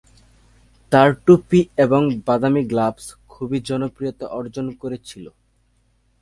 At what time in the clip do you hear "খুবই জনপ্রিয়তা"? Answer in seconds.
3.29-4.25